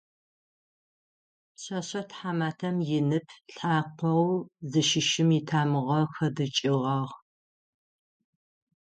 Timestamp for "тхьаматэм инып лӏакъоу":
2.09-4.27